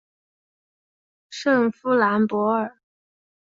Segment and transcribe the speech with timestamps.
[1.29, 2.79] 圣夫兰博尔。